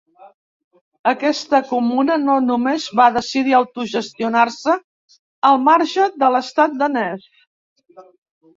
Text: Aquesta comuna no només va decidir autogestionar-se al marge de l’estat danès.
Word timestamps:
Aquesta 1.09 1.59
comuna 1.71 2.15
no 2.21 2.37
només 2.45 2.87
va 3.01 3.05
decidir 3.19 3.55
autogestionar-se 3.59 4.77
al 5.53 5.63
marge 5.69 6.11
de 6.25 6.33
l’estat 6.39 6.77
danès. 6.83 7.31